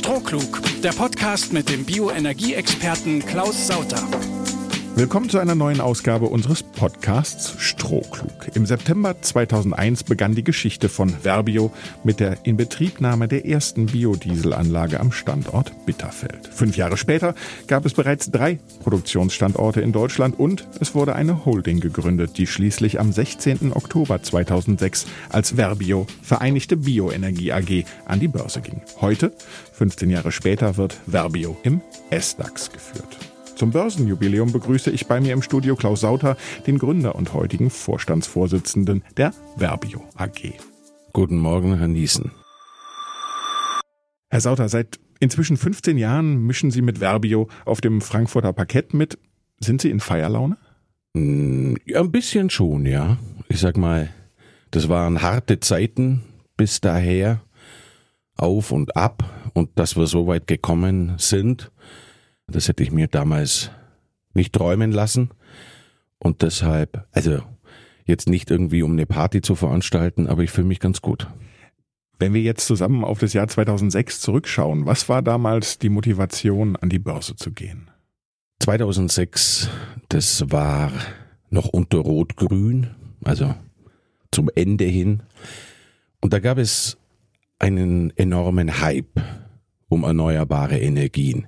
[0.00, 4.29] Strohklug, der Podcast mit dem Bioenergieexperten Klaus Sauter.
[5.00, 8.54] Willkommen zu einer neuen Ausgabe unseres Podcasts Strohklug.
[8.54, 11.72] Im September 2001 begann die Geschichte von Verbio
[12.04, 16.48] mit der Inbetriebnahme der ersten Biodieselanlage am Standort Bitterfeld.
[16.48, 17.34] Fünf Jahre später
[17.66, 23.00] gab es bereits drei Produktionsstandorte in Deutschland und es wurde eine Holding gegründet, die schließlich
[23.00, 23.72] am 16.
[23.72, 28.82] Oktober 2006 als Verbio Vereinigte Bioenergie AG an die Börse ging.
[29.00, 29.32] Heute,
[29.72, 33.29] 15 Jahre später, wird Verbio im S-DAX geführt.
[33.60, 39.04] Zum Börsenjubiläum begrüße ich bei mir im Studio Klaus Sauter, den Gründer und heutigen Vorstandsvorsitzenden
[39.18, 40.54] der Verbio AG.
[41.12, 42.30] Guten Morgen, Herr Niesen.
[44.30, 49.18] Herr Sauter, seit inzwischen 15 Jahren mischen Sie mit Verbio auf dem Frankfurter Parkett mit.
[49.58, 50.56] Sind Sie in Feierlaune?
[51.14, 53.18] Hm, ja, ein bisschen schon, ja.
[53.50, 54.08] Ich sag mal,
[54.70, 56.22] das waren harte Zeiten
[56.56, 57.42] bis daher,
[58.38, 59.22] auf und ab.
[59.52, 61.70] Und dass wir so weit gekommen sind,
[62.50, 63.70] das hätte ich mir damals
[64.34, 65.30] nicht träumen lassen.
[66.18, 67.42] Und deshalb, also
[68.04, 71.28] jetzt nicht irgendwie um eine Party zu veranstalten, aber ich fühle mich ganz gut.
[72.18, 76.90] Wenn wir jetzt zusammen auf das Jahr 2006 zurückschauen, was war damals die Motivation, an
[76.90, 77.90] die Börse zu gehen?
[78.58, 79.70] 2006,
[80.10, 80.92] das war
[81.48, 82.88] noch unter Rot-Grün,
[83.24, 83.54] also
[84.30, 85.22] zum Ende hin.
[86.20, 86.98] Und da gab es
[87.58, 89.20] einen enormen Hype
[89.88, 91.46] um erneuerbare Energien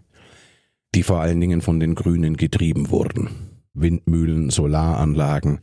[0.95, 3.31] die vor allen Dingen von den Grünen getrieben wurden.
[3.75, 5.61] Windmühlen, Solaranlagen.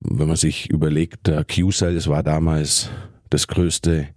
[0.00, 2.90] Wenn man sich überlegt, Q-Cells war damals
[3.30, 4.08] das größte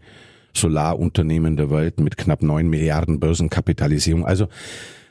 [0.54, 4.26] Solarunternehmen der Welt mit knapp neun Milliarden Börsenkapitalisierung.
[4.26, 4.48] Also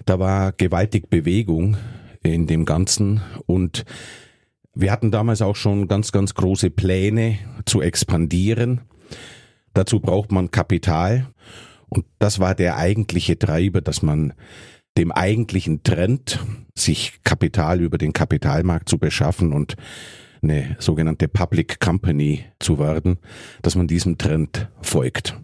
[0.05, 1.77] da war gewaltig Bewegung
[2.23, 3.85] in dem Ganzen und
[4.75, 8.81] wir hatten damals auch schon ganz, ganz große Pläne zu expandieren.
[9.73, 11.29] Dazu braucht man Kapital
[11.89, 14.33] und das war der eigentliche Treiber, dass man
[14.97, 16.45] dem eigentlichen Trend,
[16.77, 19.77] sich Kapital über den Kapitalmarkt zu beschaffen und
[20.43, 23.19] eine sogenannte Public Company zu werden,
[23.63, 25.41] dass man diesem Trend folgt.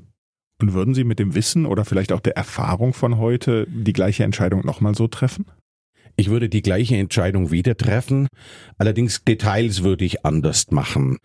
[0.61, 4.25] Und würden Sie mit dem Wissen oder vielleicht auch der Erfahrung von heute die gleiche
[4.25, 5.47] Entscheidung nochmal so treffen?
[6.17, 8.29] Ich würde die gleiche Entscheidung wieder treffen,
[8.77, 11.17] allerdings Details würde ich anders machen.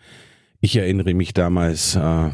[0.62, 2.30] Ich erinnere mich damals, äh,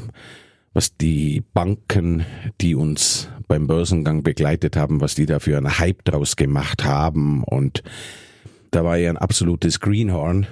[0.74, 2.26] was die Banken,
[2.62, 7.44] die uns beim Börsengang begleitet haben, was die da für einen Hype draus gemacht haben.
[7.44, 7.84] Und
[8.72, 10.48] da war ja ein absolutes Greenhorn.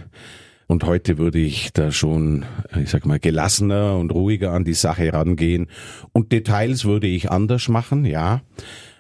[0.68, 2.46] Und heute würde ich da schon,
[2.80, 5.68] ich sag mal, gelassener und ruhiger an die Sache rangehen.
[6.12, 8.41] Und Details würde ich anders machen, ja.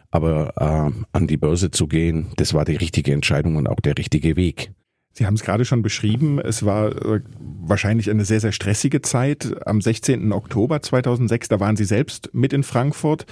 [0.09, 3.97] Aber äh, an die Börse zu gehen, das war die richtige Entscheidung und auch der
[3.97, 4.71] richtige Weg.
[5.19, 9.53] Sie haben es gerade schon beschrieben, es war äh, wahrscheinlich eine sehr, sehr stressige Zeit.
[9.67, 10.31] Am 16.
[10.31, 13.25] Oktober 2006, da waren Sie selbst mit in Frankfurt.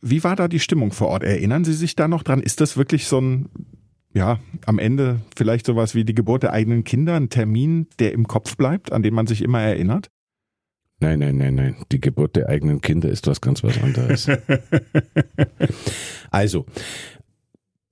[0.00, 1.22] Wie war da die Stimmung vor Ort?
[1.22, 2.42] Erinnern Sie sich da noch dran?
[2.42, 3.48] Ist das wirklich so ein,
[4.14, 8.26] ja, am Ende vielleicht sowas wie die Geburt der eigenen Kinder, ein Termin, der im
[8.26, 10.10] Kopf bleibt, an den man sich immer erinnert?
[10.98, 11.76] Nein, nein, nein, nein.
[11.92, 14.28] Die Geburt der eigenen Kinder ist was ganz was anderes.
[16.32, 16.66] also,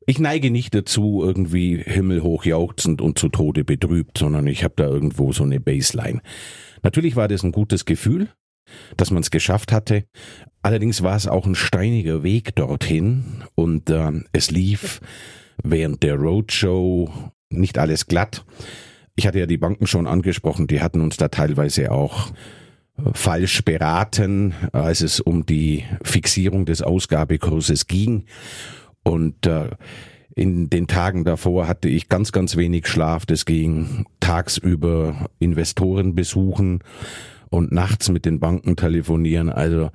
[0.06, 4.86] ich neige nicht dazu, irgendwie himmelhoch jauchzend und zu Tode betrübt, sondern ich habe da
[4.86, 6.20] irgendwo so eine Baseline.
[6.82, 8.28] Natürlich war das ein gutes Gefühl,
[8.96, 10.04] dass man es geschafft hatte.
[10.62, 15.00] Allerdings war es auch ein steiniger Weg dorthin und äh, es lief
[15.62, 17.10] während der Roadshow
[17.50, 18.44] nicht alles glatt.
[19.16, 22.30] Ich hatte ja die Banken schon angesprochen, die hatten uns da teilweise auch
[22.98, 28.24] äh, falsch beraten, als es um die Fixierung des Ausgabekurses ging.
[29.04, 29.70] Und äh,
[30.34, 33.24] in den Tagen davor hatte ich ganz, ganz wenig Schlaf.
[33.24, 36.80] Das ging tagsüber Investoren besuchen
[37.50, 39.48] und nachts mit den Banken telefonieren.
[39.48, 39.90] Also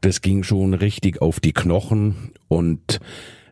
[0.00, 2.98] das ging schon richtig auf die Knochen und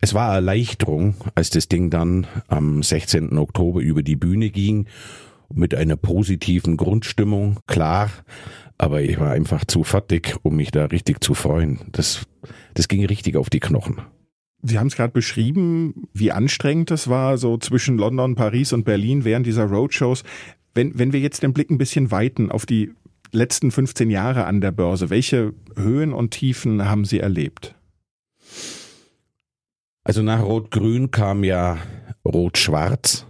[0.01, 3.39] es war Erleichterung, als das Ding dann am 16.
[3.39, 4.87] Oktober über die Bühne ging
[5.55, 8.11] mit einer positiven Grundstimmung, klar,
[8.79, 11.79] aber ich war einfach zu fertig, um mich da richtig zu freuen.
[11.93, 12.27] Das,
[12.75, 14.01] das ging richtig auf die Knochen.
[14.63, 19.25] Sie haben es gerade beschrieben, wie anstrengend das war, so zwischen London, Paris und Berlin
[19.25, 20.23] während dieser Roadshows.
[20.73, 22.93] Wenn, wenn wir jetzt den Blick ein bisschen weiten auf die
[23.33, 27.75] letzten 15 Jahre an der Börse, welche Höhen und Tiefen haben Sie erlebt?
[30.05, 31.79] Also nach Rot-Grün kam ja
[32.25, 33.27] Rot-Schwarz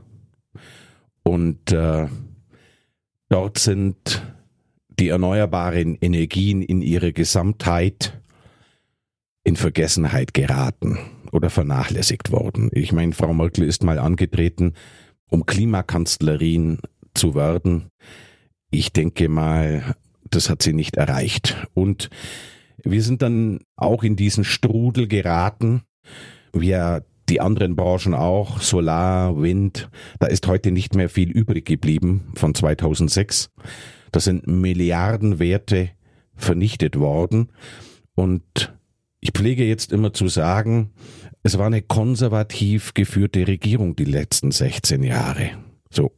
[1.23, 2.09] und äh,
[3.31, 4.23] dort sind
[4.99, 8.21] die erneuerbaren Energien in ihrer Gesamtheit
[9.45, 10.99] in Vergessenheit geraten
[11.33, 12.71] oder vernachlässigt worden.
[12.73, 14.75] Ich meine, Frau Merkel ist mal angetreten,
[15.29, 16.79] um Klimakanzlerin
[17.15, 17.89] zu werden.
[18.71, 19.97] Ich denke mal,
[20.31, 21.67] das hat sie nicht erreicht.
[21.75, 22.11] Und
[22.85, 25.83] Wir sind dann auch in diesen Strudel geraten,
[26.59, 29.89] ja die anderen Branchen auch, Solar, Wind,
[30.19, 33.51] da ist heute nicht mehr viel übrig geblieben von 2006.
[34.11, 35.91] Das sind Milliardenwerte
[36.35, 37.51] vernichtet worden
[38.15, 38.75] und
[39.21, 40.91] ich pflege jetzt immer zu sagen,
[41.43, 45.51] es war eine konservativ geführte Regierung die letzten 16 Jahre.
[45.91, 46.13] So.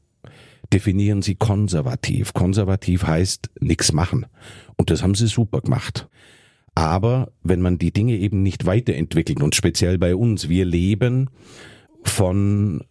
[0.73, 2.32] Definieren Sie konservativ.
[2.32, 4.26] Konservativ heißt nichts machen.
[4.76, 6.09] Und das haben sie super gemacht.
[6.75, 11.31] Aber wenn man die Dinge eben nicht weiterentwickelt und speziell bei uns, wir leben
[12.03, 12.82] von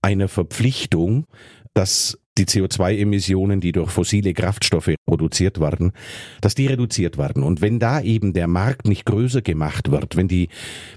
[0.00, 1.26] einer Verpflichtung,
[1.74, 5.92] dass die CO2-Emissionen, die durch fossile Kraftstoffe produziert werden,
[6.40, 7.42] dass die reduziert werden.
[7.42, 10.48] Und wenn da eben der Markt nicht größer gemacht wird, wenn die,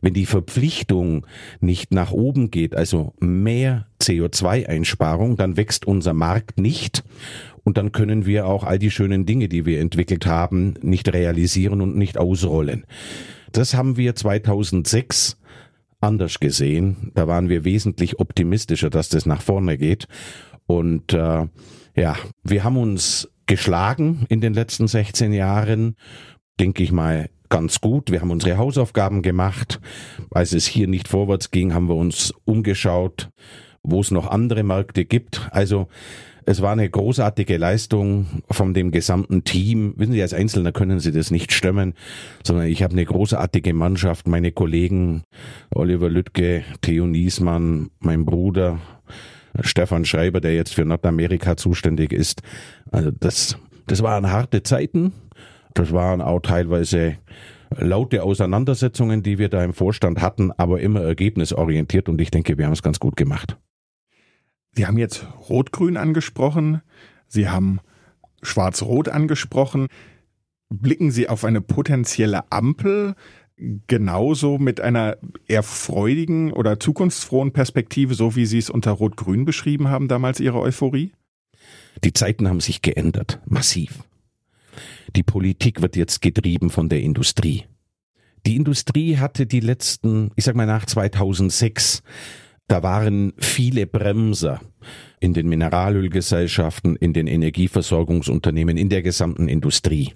[0.02, 1.26] wenn die Verpflichtung
[1.60, 7.04] nicht nach oben geht, also mehr CO2-Einsparung, dann wächst unser Markt nicht.
[7.64, 11.82] Und dann können wir auch all die schönen Dinge, die wir entwickelt haben, nicht realisieren
[11.82, 12.86] und nicht ausrollen.
[13.52, 15.38] Das haben wir 2006
[16.02, 17.12] anders gesehen.
[17.14, 20.08] Da waren wir wesentlich optimistischer, dass das nach vorne geht.
[20.78, 21.48] Und äh,
[21.96, 25.96] ja, wir haben uns geschlagen in den letzten 16 Jahren,
[26.60, 28.10] denke ich mal, ganz gut.
[28.12, 29.82] Wir haben unsere Hausaufgaben gemacht.
[30.32, 33.30] Als es hier nicht vorwärts ging, haben wir uns umgeschaut,
[33.84, 35.50] wo es noch andere Märkte gibt.
[35.52, 35.88] Also
[36.46, 39.94] es war eine großartige Leistung von dem gesamten Team.
[39.98, 41.94] Wissen Sie, als Einzelner können Sie das nicht stemmen,
[42.44, 45.24] sondern ich habe eine großartige Mannschaft, meine Kollegen
[45.76, 48.80] Oliver Lüttke, Theo Niesmann, mein Bruder,
[49.60, 52.42] Stefan Schreiber, der jetzt für Nordamerika zuständig ist.
[52.92, 53.58] Also das,
[53.88, 55.14] das waren harte Zeiten.
[55.74, 57.18] Das waren auch teilweise
[57.78, 62.66] laute Auseinandersetzungen, die wir da im Vorstand hatten, aber immer ergebnisorientiert und ich denke, wir
[62.66, 63.58] haben es ganz gut gemacht.
[64.74, 66.82] Sie haben jetzt Rot-Grün angesprochen.
[67.28, 67.80] Sie haben
[68.42, 69.88] Schwarz-Rot angesprochen.
[70.70, 73.16] Blicken Sie auf eine potenzielle Ampel
[73.88, 75.18] genauso mit einer
[75.48, 80.60] eher freudigen oder zukunftsfrohen Perspektive, so wie Sie es unter Rot-Grün beschrieben haben, damals Ihre
[80.60, 81.12] Euphorie?
[82.04, 84.04] Die Zeiten haben sich geändert, massiv.
[85.16, 87.66] Die Politik wird jetzt getrieben von der Industrie.
[88.46, 92.02] Die Industrie hatte die letzten, ich sag mal nach 2006,
[92.68, 94.62] da waren viele Bremser
[95.20, 100.14] in den Mineralölgesellschaften, in den Energieversorgungsunternehmen, in der gesamten Industrie.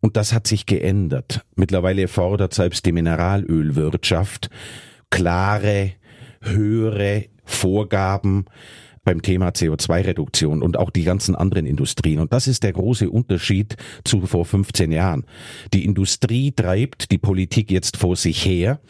[0.00, 1.44] Und das hat sich geändert.
[1.54, 4.50] Mittlerweile fordert selbst die Mineralölwirtschaft
[5.10, 5.92] klare,
[6.40, 8.46] höhere Vorgaben
[9.04, 12.18] beim Thema CO2-Reduktion und auch die ganzen anderen Industrien.
[12.18, 15.24] Und das ist der große Unterschied zu vor 15 Jahren.
[15.72, 18.80] Die Industrie treibt die Politik jetzt vor sich her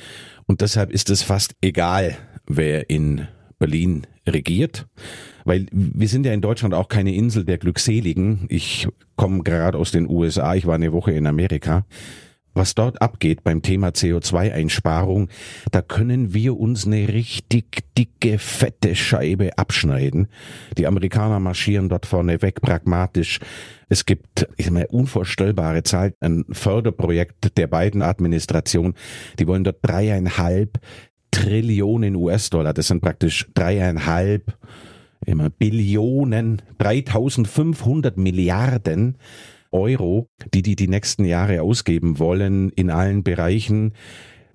[0.47, 2.17] und deshalb ist es fast egal,
[2.47, 4.87] wer in Berlin regiert.
[5.45, 8.47] Weil wir sind ja in Deutschland auch keine Insel der Glückseligen.
[8.49, 11.87] Ich komme gerade aus den USA, ich war eine Woche in Amerika.
[12.57, 15.29] Was dort abgeht beim Thema CO2-Einsparung,
[15.73, 20.29] da können wir uns eine richtig dicke, fette Scheibe abschneiden.
[20.79, 23.41] Die Amerikaner marschieren dort vorne weg, pragmatisch.
[23.91, 28.95] Es gibt ich meine, unvorstellbare Zahlen, ein Förderprojekt der beiden Administrationen.
[29.39, 30.81] Die wollen dort dreieinhalb
[31.37, 34.57] Trillionen US-Dollar, das sind praktisch dreieinhalb
[35.27, 39.19] immer Billionen, 3500 Milliarden
[39.71, 43.93] Euro, die die die nächsten Jahre ausgeben wollen in allen Bereichen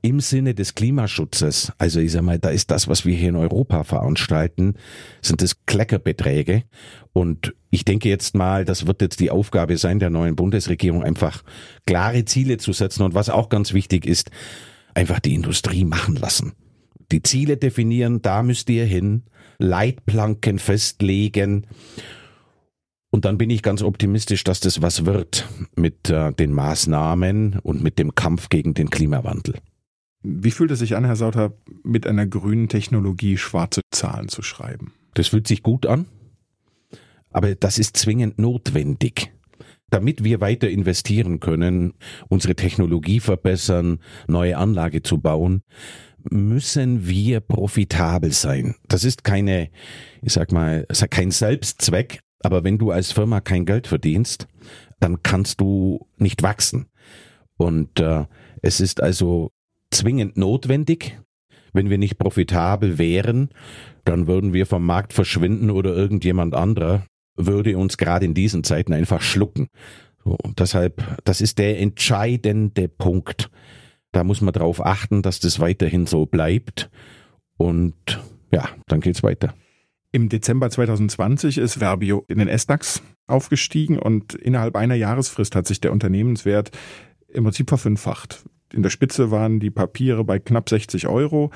[0.01, 1.71] im Sinne des Klimaschutzes.
[1.77, 4.73] Also ich sag mal, da ist das, was wir hier in Europa veranstalten,
[5.21, 6.63] sind das Kleckerbeträge.
[7.13, 11.43] Und ich denke jetzt mal, das wird jetzt die Aufgabe sein der neuen Bundesregierung, einfach
[11.85, 13.03] klare Ziele zu setzen.
[13.03, 14.31] Und was auch ganz wichtig ist,
[14.95, 16.53] einfach die Industrie machen lassen
[17.11, 19.23] die Ziele definieren, da müsst ihr hin,
[19.57, 21.67] Leitplanken festlegen.
[23.11, 27.83] Und dann bin ich ganz optimistisch, dass das was wird mit äh, den Maßnahmen und
[27.83, 29.55] mit dem Kampf gegen den Klimawandel.
[30.23, 31.53] Wie fühlt es sich an, Herr Sauter,
[31.83, 34.93] mit einer grünen Technologie schwarze Zahlen zu schreiben?
[35.13, 36.05] Das fühlt sich gut an,
[37.31, 39.31] aber das ist zwingend notwendig.
[39.89, 41.93] Damit wir weiter investieren können,
[42.29, 45.63] unsere Technologie verbessern, neue Anlage zu bauen,
[46.29, 48.75] müssen wir profitabel sein.
[48.87, 49.69] Das ist keine,
[50.21, 54.47] ich sag mal, kein Selbstzweck, aber wenn du als Firma kein Geld verdienst,
[54.99, 56.87] dann kannst du nicht wachsen.
[57.57, 58.25] Und äh,
[58.61, 59.51] es ist also
[59.91, 61.19] zwingend notwendig,
[61.73, 63.49] wenn wir nicht profitabel wären,
[64.03, 68.93] dann würden wir vom Markt verschwinden oder irgendjemand anderer würde uns gerade in diesen Zeiten
[68.93, 69.67] einfach schlucken.
[70.23, 73.49] und deshalb, das ist der entscheidende Punkt.
[74.11, 76.89] Da muss man darauf achten, dass das weiterhin so bleibt.
[77.57, 78.19] Und
[78.51, 79.53] ja, dann geht's weiter.
[80.11, 85.79] Im Dezember 2020 ist Verbio in den S-DAX aufgestiegen und innerhalb einer Jahresfrist hat sich
[85.79, 86.71] der Unternehmenswert
[87.29, 88.43] im Prinzip verfünffacht.
[88.73, 91.51] In der Spitze waren die Papiere bei knapp 60 Euro.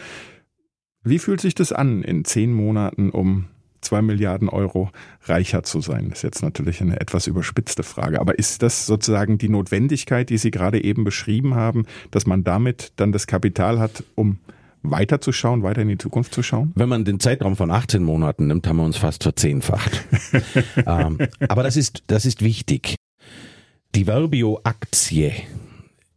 [1.03, 3.47] Wie fühlt sich das an, in zehn Monaten um
[3.85, 4.89] zwei Milliarden Euro
[5.23, 6.09] reicher zu sein?
[6.09, 8.19] Das ist jetzt natürlich eine etwas überspitzte Frage.
[8.19, 12.91] Aber ist das sozusagen die Notwendigkeit, die Sie gerade eben beschrieben haben, dass man damit
[12.97, 14.39] dann das Kapital hat, um
[14.83, 16.71] weiterzuschauen, weiter in die Zukunft zu schauen?
[16.75, 20.03] Wenn man den Zeitraum von 18 Monaten nimmt, haben wir uns fast verzehnfacht.
[20.85, 22.95] ähm, aber das ist, das ist wichtig.
[23.95, 25.33] Die Verbio-Aktie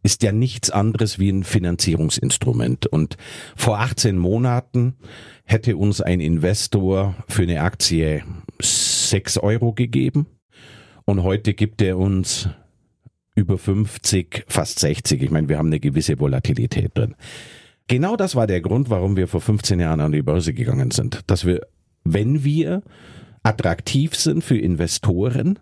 [0.03, 2.87] ist ja nichts anderes wie ein Finanzierungsinstrument.
[2.87, 3.17] Und
[3.55, 4.95] vor 18 Monaten
[5.49, 8.23] hätte uns ein Investor für eine Aktie
[8.61, 10.27] 6 Euro gegeben
[11.05, 12.47] und heute gibt er uns
[13.33, 15.23] über 50, fast 60.
[15.23, 17.15] Ich meine, wir haben eine gewisse Volatilität drin.
[17.87, 21.21] Genau das war der Grund, warum wir vor 15 Jahren an die Börse gegangen sind.
[21.25, 21.61] Dass wir,
[22.03, 22.83] wenn wir
[23.41, 25.57] attraktiv sind für Investoren,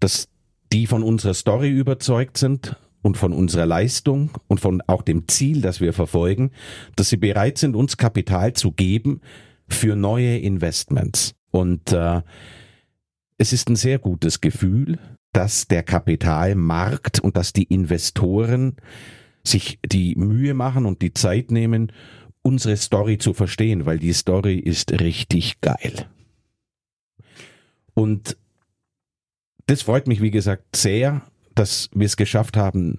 [0.00, 0.28] dass
[0.72, 5.60] die von unserer Story überzeugt sind und von unserer Leistung und von auch dem Ziel,
[5.60, 6.52] das wir verfolgen,
[6.96, 9.20] dass sie bereit sind, uns Kapital zu geben
[9.68, 11.34] für neue Investments.
[11.50, 12.22] Und äh,
[13.38, 14.98] es ist ein sehr gutes Gefühl,
[15.32, 18.76] dass der Kapitalmarkt und dass die Investoren
[19.44, 21.90] sich die Mühe machen und die Zeit nehmen,
[22.42, 26.06] unsere Story zu verstehen, weil die Story ist richtig geil.
[27.94, 28.36] Und
[29.66, 31.22] das freut mich, wie gesagt, sehr,
[31.54, 32.98] dass wir es geschafft haben,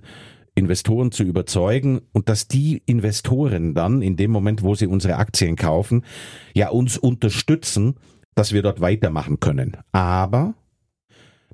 [0.55, 5.55] Investoren zu überzeugen und dass die Investoren dann in dem Moment, wo sie unsere Aktien
[5.55, 6.05] kaufen,
[6.53, 7.95] ja uns unterstützen,
[8.35, 9.77] dass wir dort weitermachen können.
[9.91, 10.53] Aber,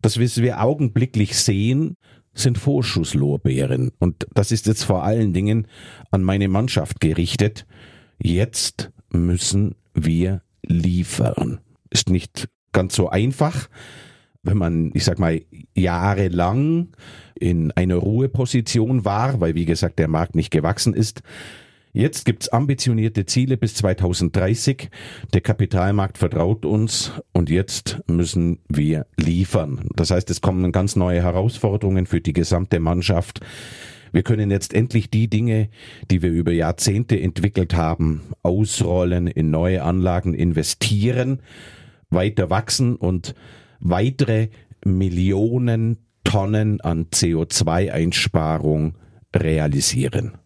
[0.02, 1.96] dass wir augenblicklich sehen,
[2.34, 3.92] sind Vorschusslorbeeren.
[4.00, 5.68] Und das ist jetzt vor allen Dingen
[6.12, 7.66] an meine Mannschaft gerichtet.
[8.22, 11.60] Jetzt müssen wir liefern.
[11.90, 13.70] Ist nicht ganz so einfach,
[14.44, 15.42] wenn man, ich sag mal,
[15.76, 16.90] jahrelang
[17.40, 21.22] in einer Ruheposition war, weil wie gesagt der Markt nicht gewachsen ist.
[21.92, 24.90] Jetzt gibt's ambitionierte Ziele bis 2030.
[25.34, 29.90] Der Kapitalmarkt vertraut uns und jetzt müssen wir liefern.
[29.96, 33.40] Das heißt, es kommen ganz neue Herausforderungen für die gesamte Mannschaft.
[34.12, 35.70] Wir können jetzt endlich die Dinge,
[36.12, 41.42] die wir über Jahrzehnte entwickelt haben, ausrollen, in neue Anlagen investieren,
[42.12, 43.34] weiter wachsen und
[43.80, 44.50] weitere
[44.86, 48.96] Millionen Tonnen an CO2-Einsparung
[49.36, 50.38] realisieren.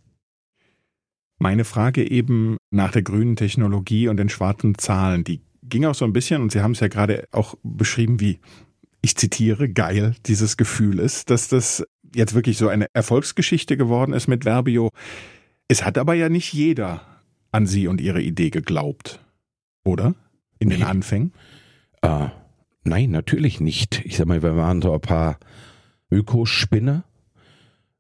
[1.40, 6.06] Meine Frage eben nach der grünen Technologie und den schwarzen Zahlen, die ging auch so
[6.06, 8.40] ein bisschen, und Sie haben es ja gerade auch beschrieben, wie,
[9.02, 11.86] ich zitiere, geil dieses Gefühl ist, dass das
[12.16, 14.90] jetzt wirklich so eine Erfolgsgeschichte geworden ist mit Verbio.
[15.68, 17.02] Es hat aber ja nicht jeder
[17.52, 19.20] an Sie und Ihre Idee geglaubt,
[19.84, 20.16] oder?
[20.60, 21.34] In den Anfängen?
[22.02, 22.30] Äh,
[22.84, 24.02] Nein, natürlich nicht.
[24.06, 25.40] Ich sag mal, wir waren so ein paar
[26.12, 27.04] Ökospinner.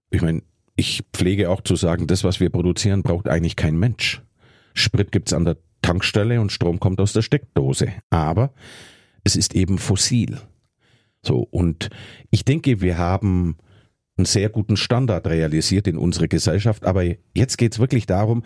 [0.09, 0.43] Ich meine,
[0.75, 4.21] ich pflege auch zu sagen, das, was wir produzieren, braucht eigentlich kein Mensch.
[4.73, 7.93] Sprit gibt's an der Tankstelle und Strom kommt aus der Steckdose.
[8.09, 8.53] Aber
[9.23, 10.39] es ist eben fossil.
[11.25, 11.89] So, und
[12.31, 13.57] ich denke, wir haben
[14.15, 16.85] einen sehr guten Standard realisiert in unserer Gesellschaft.
[16.85, 17.03] Aber
[17.33, 18.43] jetzt geht's wirklich darum,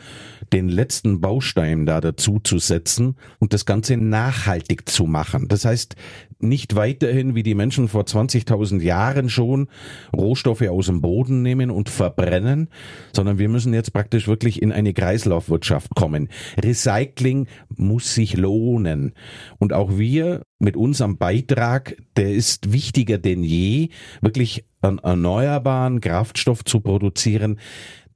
[0.54, 5.50] den letzten Baustein da dazu zu setzen und das Ganze nachhaltig zu machen.
[5.50, 5.96] Das heißt,
[6.40, 9.68] nicht weiterhin wie die Menschen vor 20.000 Jahren schon
[10.16, 12.70] Rohstoffe aus dem Boden nehmen und verbrennen,
[13.14, 16.30] sondern wir müssen jetzt praktisch wirklich in eine Kreislaufwirtschaft kommen.
[16.64, 19.14] Recycling muss sich lohnen.
[19.58, 23.90] Und auch wir mit unserem Beitrag, der ist wichtiger denn je,
[24.22, 27.60] wirklich einen erneuerbaren Kraftstoff zu produzieren,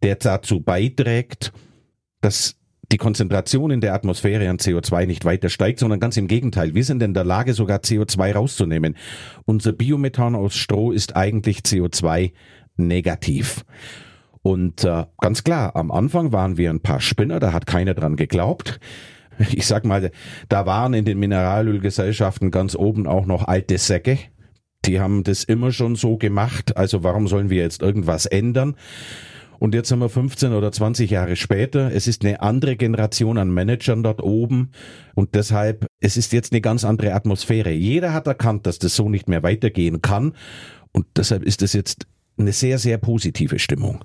[0.04, 1.52] der dazu beiträgt,
[2.22, 2.56] dass
[2.92, 6.76] die Konzentration in der Atmosphäre an CO2 nicht weiter steigt, sondern ganz im Gegenteil.
[6.76, 8.98] Wir sind in der Lage, sogar CO2 rauszunehmen.
[9.46, 12.34] Unser Biomethan aus Stroh ist eigentlich CO2
[12.76, 13.64] negativ.
[14.42, 18.16] Und äh, ganz klar, am Anfang waren wir ein paar Spinner, da hat keiner dran
[18.16, 18.80] geglaubt.
[19.54, 20.12] Ich sag mal,
[20.50, 24.20] da waren in den Mineralölgesellschaften ganz oben auch noch alte Säcke,
[24.86, 28.76] die haben das immer schon so gemacht, also warum sollen wir jetzt irgendwas ändern?
[29.60, 31.94] Und jetzt haben wir 15 oder 20 Jahre später.
[31.94, 34.72] Es ist eine andere Generation an Managern dort oben.
[35.14, 37.70] Und deshalb, es ist jetzt eine ganz andere Atmosphäre.
[37.70, 40.34] Jeder hat erkannt, dass das so nicht mehr weitergehen kann.
[40.94, 42.08] Und deshalb ist es jetzt
[42.40, 44.04] eine sehr, sehr positive Stimmung.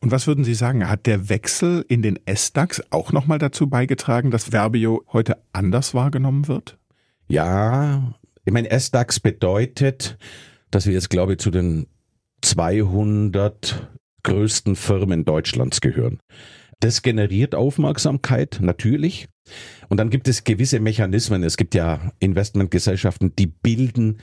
[0.00, 4.30] Und was würden Sie sagen, hat der Wechsel in den S-DAX auch nochmal dazu beigetragen,
[4.30, 6.78] dass Verbio heute anders wahrgenommen wird?
[7.26, 8.14] Ja,
[8.44, 10.18] ich meine, S-DAX bedeutet,
[10.70, 11.86] dass wir jetzt, glaube ich, zu den
[12.42, 13.90] 200
[14.22, 16.18] größten Firmen Deutschlands gehören.
[16.80, 19.28] Das generiert Aufmerksamkeit, natürlich.
[19.88, 21.42] Und dann gibt es gewisse Mechanismen.
[21.42, 24.18] Es gibt ja Investmentgesellschaften, die bilden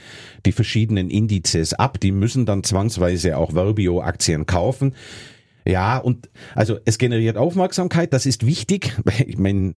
[0.45, 1.99] die verschiedenen Indizes ab.
[1.99, 4.95] Die müssen dann zwangsweise auch Verbio-Aktien kaufen.
[5.65, 8.93] Ja, und also es generiert Aufmerksamkeit, das ist wichtig.
[9.25, 9.73] Ich meine,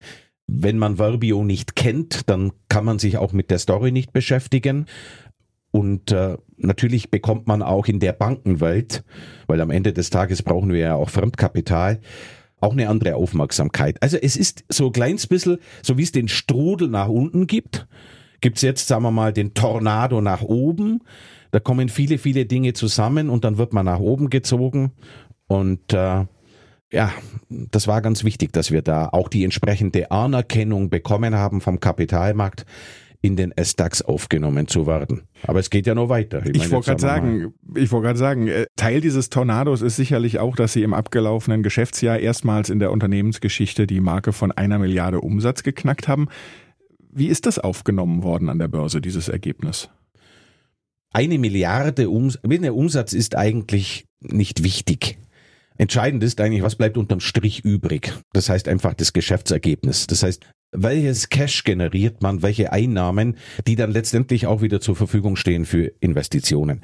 [0.48, 4.86] wenn man Verbio nicht kennt, dann kann man sich auch mit der Story nicht beschäftigen.
[5.72, 9.04] Und äh, natürlich bekommt man auch in der Bankenwelt,
[9.48, 12.00] weil am Ende des Tages brauchen wir ja auch Fremdkapital,
[12.60, 14.02] auch eine andere Aufmerksamkeit.
[14.02, 17.88] Also es ist so ein kleines bisschen, so wie es den Strudel nach unten gibt,
[18.42, 21.00] gibt's jetzt, sagen wir mal, den Tornado nach oben.
[21.52, 24.92] Da kommen viele, viele Dinge zusammen und dann wird man nach oben gezogen.
[25.48, 26.26] Und äh,
[26.94, 27.12] ja,
[27.50, 32.66] das war ganz wichtig, dass wir da auch die entsprechende Anerkennung bekommen haben vom Kapitalmarkt
[33.22, 35.24] in den S-DAX aufgenommen zu werden.
[35.48, 36.46] Aber es geht ja noch weiter.
[36.46, 40.40] Ich, ich wollte gerade sagen, ich wollte gerade sagen, äh, Teil dieses Tornados ist sicherlich
[40.40, 45.22] auch, dass Sie im abgelaufenen Geschäftsjahr erstmals in der Unternehmensgeschichte die Marke von einer Milliarde
[45.22, 46.28] Umsatz geknackt haben.
[47.12, 49.90] Wie ist das aufgenommen worden an der Börse, dieses Ergebnis?
[51.12, 55.18] Eine Milliarde Umsatz, der Umsatz ist eigentlich nicht wichtig.
[55.78, 58.14] Entscheidend ist eigentlich, was bleibt unterm Strich übrig.
[58.34, 60.08] Das heißt einfach das Geschäftsergebnis.
[60.08, 63.38] Das heißt, welches Cash generiert man, welche Einnahmen,
[63.68, 66.82] die dann letztendlich auch wieder zur Verfügung stehen für Investitionen.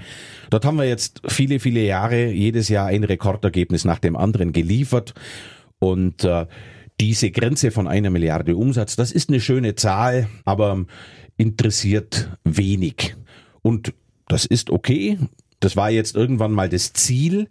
[0.50, 5.14] Dort haben wir jetzt viele, viele Jahre jedes Jahr ein Rekordergebnis nach dem anderen geliefert
[5.80, 6.46] und äh,
[7.00, 10.86] diese Grenze von einer Milliarde Umsatz, das ist eine schöne Zahl, aber
[11.38, 13.16] interessiert wenig.
[13.62, 13.94] Und
[14.28, 15.18] das ist okay.
[15.62, 17.48] Das war jetzt irgendwann mal das Ziel,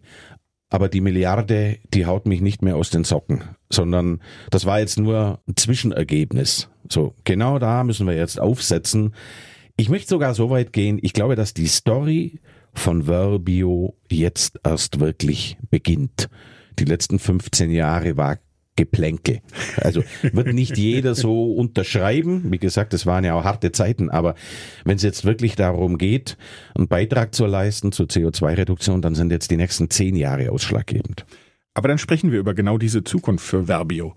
[0.70, 4.20] aber die Milliarde, die haut mich nicht mehr aus den Socken, sondern
[4.50, 6.68] das war jetzt nur ein Zwischenergebnis.
[6.90, 9.14] So, genau da müssen wir jetzt aufsetzen.
[9.76, 12.40] Ich möchte sogar so weit gehen, ich glaube, dass die Story
[12.74, 16.28] von Verbio jetzt erst wirklich beginnt.
[16.78, 18.38] Die letzten 15 Jahre war
[18.78, 19.40] Geplänke.
[19.76, 22.44] Also wird nicht jeder so unterschreiben.
[22.52, 24.36] Wie gesagt, es waren ja auch harte Zeiten, aber
[24.84, 26.38] wenn es jetzt wirklich darum geht,
[26.76, 31.26] einen Beitrag zu leisten zur CO2-Reduktion, dann sind jetzt die nächsten zehn Jahre ausschlaggebend.
[31.74, 34.14] Aber dann sprechen wir über genau diese Zukunft für Verbio.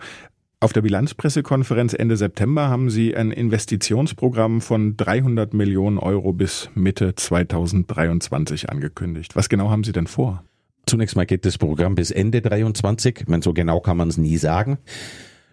[0.59, 7.15] Auf der Bilanzpressekonferenz Ende September haben Sie ein Investitionsprogramm von 300 Millionen Euro bis Mitte
[7.15, 9.35] 2023 angekündigt.
[9.35, 10.43] Was genau haben Sie denn vor?
[10.85, 13.21] Zunächst mal geht das Programm bis Ende 23.
[13.21, 14.77] Ich meine, so genau kann man es nie sagen.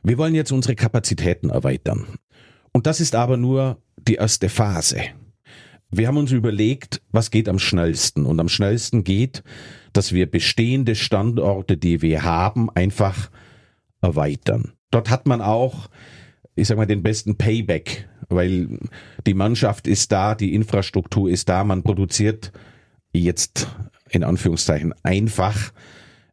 [0.03, 2.07] Wir wollen jetzt unsere Kapazitäten erweitern.
[2.73, 5.01] Und das ist aber nur die erste Phase.
[5.91, 8.27] Wir haben uns überlegt, was geht am schnellsten.
[8.27, 9.43] Und am schnellsten geht,
[9.93, 13.31] dass wir bestehende Standorte, die wir haben, einfach
[14.01, 14.73] erweitern.
[14.91, 15.88] Dort hat man auch,
[16.55, 18.79] ich sag mal, den besten Payback, weil
[19.27, 22.53] die Mannschaft ist da, die Infrastruktur ist da, man produziert
[23.12, 23.69] jetzt
[24.11, 25.73] in Anführungszeichen einfach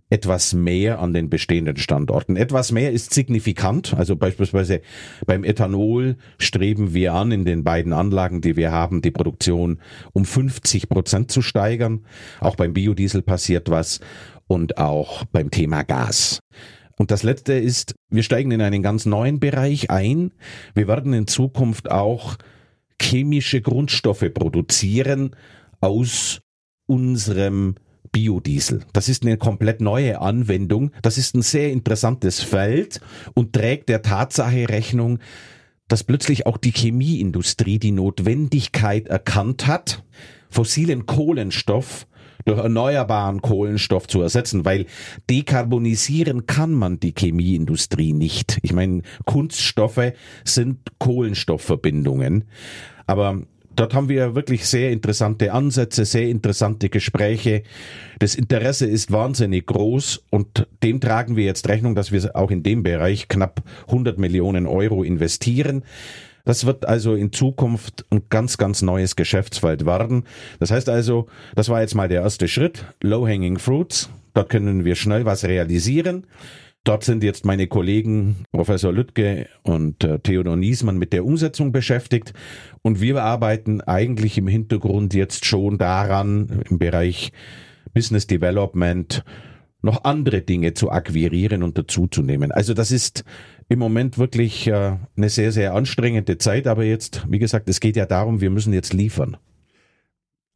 [0.10, 2.36] etwas mehr an den bestehenden Standorten.
[2.36, 3.94] Etwas mehr ist signifikant.
[3.96, 4.82] Also beispielsweise
[5.26, 9.80] beim Ethanol streben wir an, in den beiden Anlagen, die wir haben, die Produktion
[10.14, 12.06] um 50 Prozent zu steigern.
[12.40, 14.00] Auch beim Biodiesel passiert was
[14.48, 16.40] und auch beim Thema Gas.
[16.98, 20.32] Und das letzte ist, wir steigen in einen ganz neuen Bereich ein.
[20.76, 22.38] Wir werden in Zukunft auch
[23.02, 25.36] chemische Grundstoffe produzieren
[25.82, 26.40] aus
[26.86, 27.76] unserem
[28.12, 28.82] Biodiesel.
[28.94, 30.92] Das ist eine komplett neue Anwendung.
[31.02, 33.02] Das ist ein sehr interessantes Feld
[33.34, 35.20] und trägt der Tatsache Rechnung,
[35.88, 40.04] dass plötzlich auch die Chemieindustrie die Notwendigkeit erkannt hat,
[40.50, 42.08] fossilen Kohlenstoff
[42.46, 44.86] durch erneuerbaren Kohlenstoff zu ersetzen, weil
[45.30, 48.60] dekarbonisieren kann man die Chemieindustrie nicht.
[48.62, 52.46] Ich meine, Kunststoffe sind Kohlenstoffverbindungen,
[53.08, 53.42] aber
[53.76, 57.64] Dort haben wir wirklich sehr interessante Ansätze, sehr interessante Gespräche.
[58.20, 62.64] Das Interesse ist wahnsinnig groß und dem tragen wir jetzt Rechnung, dass wir auch in
[62.64, 65.84] dem Bereich knapp 100 Millionen Euro investieren.
[66.46, 70.24] Das wird also in Zukunft ein ganz, ganz neues Geschäftsfeld werden.
[70.60, 72.86] Das heißt also, das war jetzt mal der erste Schritt.
[73.02, 74.10] Low-hanging fruits.
[74.36, 76.28] Dort können wir schnell was realisieren.
[76.86, 82.34] Dort sind jetzt meine Kollegen Professor Lüttke und äh, Theodor Niesmann mit der Umsetzung beschäftigt.
[82.84, 87.32] Und wir arbeiten eigentlich im Hintergrund jetzt schon daran, im Bereich
[87.96, 89.24] Business Development
[89.82, 92.52] noch andere Dinge zu akquirieren und dazuzunehmen.
[92.52, 93.24] Also das ist
[93.68, 96.68] im Moment wirklich äh, eine sehr, sehr anstrengende Zeit.
[96.68, 99.38] Aber jetzt, wie gesagt, es geht ja darum, wir müssen jetzt liefern.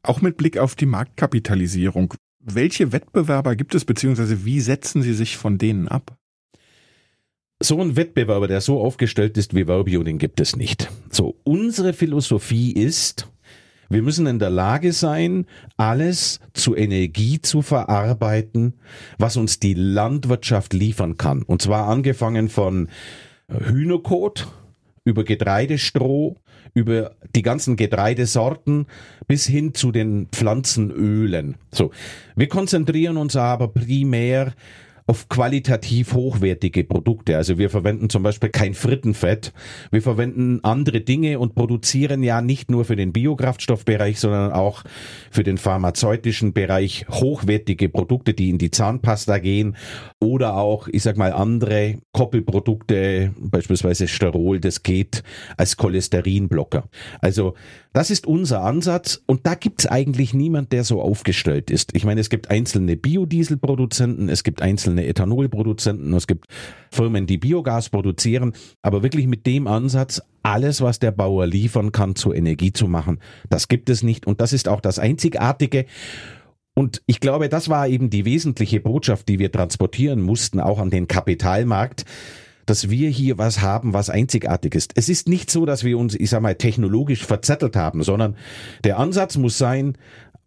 [0.04, 2.14] Auch mit Blick auf die Marktkapitalisierung.
[2.40, 6.19] Welche Wettbewerber gibt es, beziehungsweise wie setzen Sie sich von denen ab?
[7.62, 10.90] So ein Wettbewerber, der so aufgestellt ist wie Verbio, den gibt es nicht.
[11.10, 13.28] So, unsere Philosophie ist,
[13.92, 18.76] Wir müssen in der Lage sein, alles zu Energie zu verarbeiten,
[19.18, 21.42] was uns die Landwirtschaft liefern kann.
[21.42, 22.88] Und zwar angefangen von
[23.50, 24.48] Hühnerkot
[25.06, 26.36] über Getreidestroh,
[26.76, 28.86] über die ganzen Getreidesorten
[29.28, 31.56] bis hin zu den Pflanzenölen.
[31.72, 31.90] So.
[32.36, 34.54] Wir konzentrieren uns aber primär
[35.10, 37.36] auf qualitativ hochwertige Produkte.
[37.36, 39.54] Also wir verwenden zum Beispiel kein Frittenfett.
[39.90, 44.84] Wir verwenden andere Dinge und produzieren ja nicht nur für den Biokraftstoffbereich, sondern auch
[45.32, 49.76] für den pharmazeutischen Bereich hochwertige Produkte, die in die Zahnpasta gehen
[50.22, 55.24] oder auch, ich sag mal, andere Koppelprodukte, beispielsweise Sterol, das geht
[55.58, 56.88] als Cholesterinblocker.
[57.20, 57.56] Also
[57.94, 61.96] das ist unser Ansatz und da gibt's eigentlich niemand, der so aufgestellt ist.
[61.96, 66.46] Ich meine, es gibt einzelne Biodieselproduzenten, es gibt einzelne Ethanolproduzenten, es gibt
[66.92, 72.16] Firmen, die Biogas produzieren, aber wirklich mit dem Ansatz, alles, was der Bauer liefern kann,
[72.16, 75.86] zur Energie zu machen, das gibt es nicht und das ist auch das Einzigartige.
[76.74, 80.90] Und ich glaube, das war eben die wesentliche Botschaft, die wir transportieren mussten, auch an
[80.90, 82.06] den Kapitalmarkt
[82.70, 84.92] dass wir hier was haben, was einzigartig ist.
[84.96, 88.36] Es ist nicht so, dass wir uns, ich sag mal, technologisch verzettelt haben, sondern
[88.84, 89.98] der Ansatz muss sein,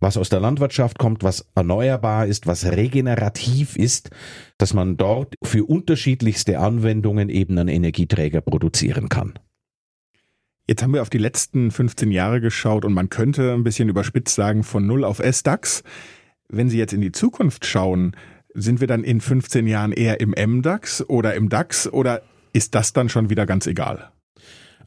[0.02, 4.10] was aus der Landwirtschaft kommt, was erneuerbar ist, was regenerativ ist,
[4.58, 9.38] dass man dort für unterschiedlichste Anwendungen eben einen Energieträger produzieren kann.
[10.66, 14.34] Jetzt haben wir auf die letzten 15 Jahre geschaut und man könnte ein bisschen überspitzt
[14.34, 15.84] sagen, von Null auf S-DAX.
[16.48, 18.16] Wenn Sie jetzt in die Zukunft schauen,
[18.54, 22.92] sind wir dann in 15 Jahren eher im MDAX oder im DAX oder ist das
[22.92, 24.10] dann schon wieder ganz egal?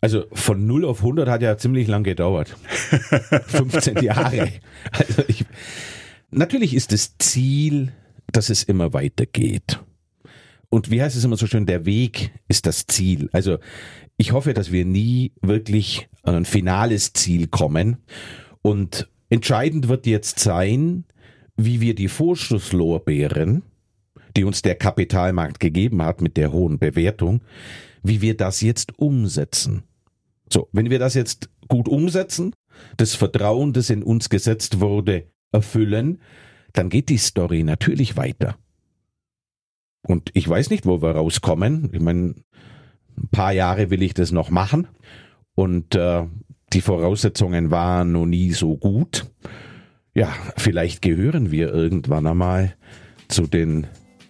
[0.06, 2.56] Also von 0 auf 100 hat ja ziemlich lang gedauert.
[3.48, 4.50] 15 Jahre.
[4.92, 5.46] Also ich,
[6.30, 7.92] natürlich ist das Ziel,
[8.32, 9.80] dass es immer weitergeht.
[10.70, 13.30] Und wie heißt es immer so schön, der Weg ist das Ziel.
[13.32, 13.58] Also
[14.16, 17.98] ich hoffe, dass wir nie wirklich an ein finales Ziel kommen.
[18.62, 21.06] Und entscheidend wird jetzt sein,
[21.58, 23.64] wie wir die Vorschusslorbeeren,
[24.38, 27.42] die uns der Kapitalmarkt gegeben hat mit der hohen Bewertung,
[28.04, 29.82] wie wir das jetzt umsetzen.
[30.52, 32.54] So, wenn wir das jetzt gut umsetzen,
[32.98, 36.22] das Vertrauen, das in uns gesetzt wurde, erfüllen,
[36.74, 38.58] dann geht die Story natürlich weiter.
[40.08, 41.90] Und ich weiß nicht, wo wir rauskommen.
[41.94, 42.36] Ich meine,
[43.18, 44.88] ein paar Jahre will ich das noch machen.
[45.56, 46.26] Und äh,
[46.74, 49.26] die Voraussetzungen waren noch nie so gut
[50.16, 52.76] ja, vielleicht gehören wir irgendwann einmal
[53.28, 53.86] zu den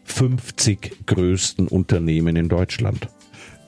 [0.06, 3.08] 50 größten Unternehmen in Deutschland.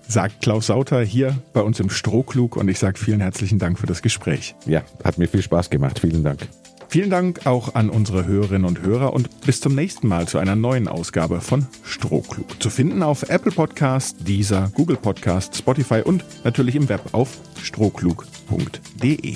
[0.08, 3.88] Sagt Klaus Sauter hier bei uns im Strohklug und ich sage vielen herzlichen Dank für
[3.88, 4.56] das Gespräch.
[4.66, 6.00] Ja, hat mir viel Spaß gemacht.
[6.00, 6.48] Vielen Dank.
[6.90, 10.56] Vielen Dank auch an unsere Hörerinnen und Hörer und bis zum nächsten Mal zu einer
[10.56, 12.62] neuen Ausgabe von Strohklug.
[12.62, 19.36] Zu finden auf Apple Podcast, Deezer, Google Podcast, Spotify und natürlich im Web auf strohklug.de.